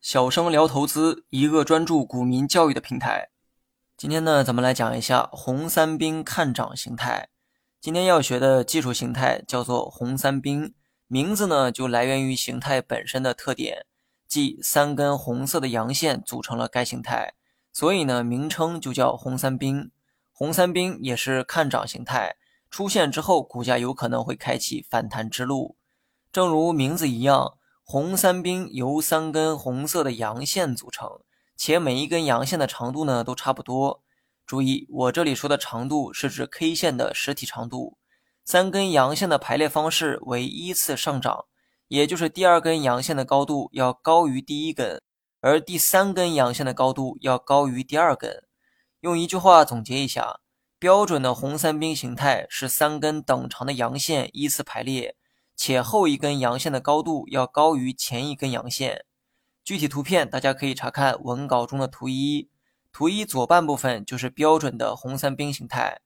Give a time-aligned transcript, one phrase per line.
[0.00, 3.28] 小生聊投资，一个专注股民教育的平台。
[3.94, 7.28] 今天呢，咱们来讲一下红三兵看涨形态。
[7.78, 10.72] 今天要学的技术形态叫做红三兵，
[11.06, 13.84] 名字呢就来源于形态本身的特点，
[14.26, 17.34] 即三根红色的阳线组成了该形态，
[17.70, 19.90] 所以呢名称就叫红三兵。
[20.32, 22.36] 红三兵也是看涨形态，
[22.70, 25.76] 出现之后股价有可能会开启反弹之路。
[26.34, 27.58] 正如名字一样。
[27.84, 31.08] 红三兵由三根红色的阳线组成，
[31.56, 34.02] 且每一根阳线的长度呢都差不多。
[34.44, 37.98] 注意，我这里说的长度是指 K 线的实体长度。
[38.44, 41.44] 三根阳线的排列方式为依次上涨，
[41.86, 45.00] 也就是第二根阳线的高度要高于第一根，
[45.40, 48.42] 而第三根阳线的高度要高于第二根。
[49.02, 50.40] 用一句话总结一下，
[50.80, 55.14] 标准的红三兵形态是三根等长的阳线依次排列。
[55.56, 59.04] 且后一根阳线的高度要高于前一根阳线。
[59.62, 62.50] 具体图片大家可以查看文稿中的图一。
[62.92, 66.00] 图一左半部分就是标准的红三兵形态。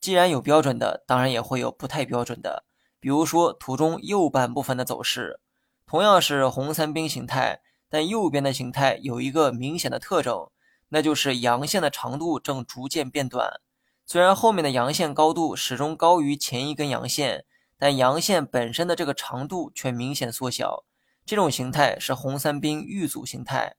[0.00, 2.64] 既然有标准的，当然也会有不太标准的。
[3.00, 5.40] 比如说图中右半部分的走势，
[5.86, 10.50] 同样是红三兵形态，但右边的形态有一个明显的特征，
[10.90, 13.60] 那就是阳线的长度正逐渐变短。
[14.04, 17.44] 虽然后面的阳线高度始终高于前一根阳线。
[17.78, 20.84] 但阳线本身的这个长度却明显缩小，
[21.24, 23.76] 这种形态是红三兵遇阻形态。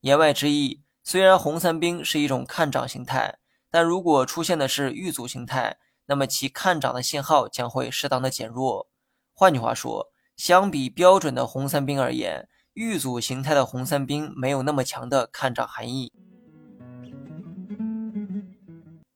[0.00, 3.38] 言外之意，虽然红三兵是一种看涨形态，
[3.70, 8.88] 但如果出现的是遇阻形态，那么其看涨的信号将会适当的减弱。
[9.34, 16.10] 换句话说，相比标准的红三兵而言，遇阻形态的红三兵没有那么强的看涨含义。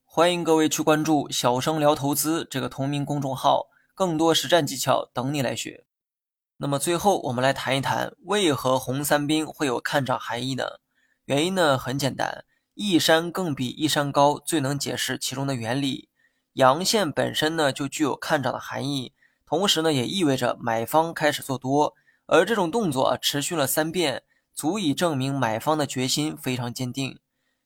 [0.04, 3.68] 欢迎各位去关注“小生聊投资”这个同名公众号。
[3.96, 5.86] 更多实战技巧等你来学。
[6.58, 10.64] 那么最后，我们来谈一谈为何红三兵会有看涨含义呢？
[11.24, 16.10] 原因呢很简单，一山更比一山高，最能解释其中的原理。
[16.52, 19.14] 阳线本身呢就具有看涨的含义，
[19.46, 21.94] 同时呢也意味着买方开始做多，
[22.26, 24.24] 而这种动作持续了三遍，
[24.54, 27.18] 足以证明买方的决心非常坚定。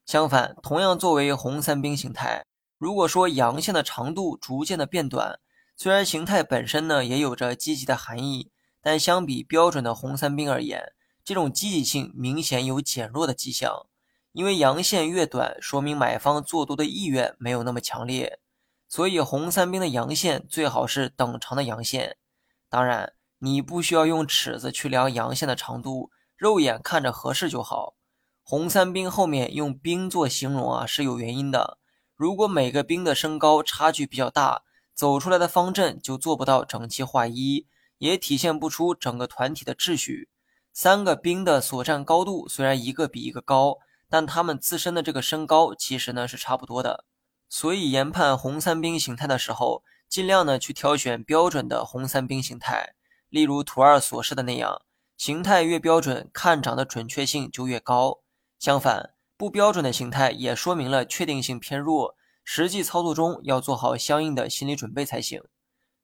[0.07, 2.47] 相反，同样作为红三兵形态，
[2.79, 5.41] 如果说阳线的长度逐渐的变短，
[5.83, 8.51] 虽然形态本身呢也有着积极的含义，
[8.83, 10.93] 但相比标准的红三兵而言，
[11.25, 13.87] 这种积极性明显有减弱的迹象。
[14.33, 18.41] 因为阳线越短，说明买方做多的意愿没有那么强烈，
[18.89, 22.19] 所以红三兵的阳线最好是等长的阳线。
[22.69, 27.95] 当然，你不需要用尺子去量阳线的长度，肉眼看着合适就好。
[28.43, 31.79] 红三兵后面用兵做形容啊是有原因的。
[32.15, 34.65] 如果每个兵的身高差距比较大，
[35.01, 37.67] 走出来的方阵就做不到整齐划一，
[37.97, 40.29] 也体现不出整个团体的秩序。
[40.75, 43.79] 三个兵的所占高度虽然一个比一个高，
[44.11, 47.07] 但他们自身的这个身高其实呢是差不多的。
[47.49, 52.93] 所以研判红三兵形态的时候，尽量呢去挑选标准的红三兵形态。
[53.31, 54.83] 例如图二所示的那样，
[55.17, 58.19] 形态越标准，看涨的准确性就越高。
[58.59, 62.17] 相反，不标准的形态也说明了确定性偏弱。
[62.53, 65.41] 实际操作中要做好相应的心理准备才行。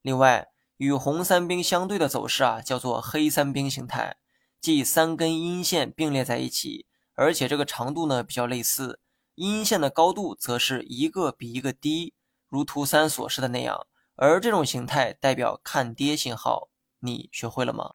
[0.00, 0.46] 另外，
[0.76, 4.16] 与红三兵相对的走势啊，叫做黑三兵形态，
[4.60, 9.00] 即三根阴线并列在一起，而且这个长度呢比较类似，
[9.34, 12.14] 阴线的高度则是一个比一个低，
[12.48, 13.88] 如图三所示的那样。
[14.14, 16.68] 而这种形态代表看跌信号，
[17.00, 17.94] 你学会了吗？